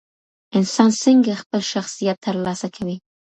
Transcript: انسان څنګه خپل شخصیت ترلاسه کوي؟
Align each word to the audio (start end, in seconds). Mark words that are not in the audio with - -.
انسان 0.57 0.89
څنګه 1.03 1.33
خپل 1.41 1.61
شخصیت 1.73 2.17
ترلاسه 2.25 2.67
کوي؟ 2.75 2.95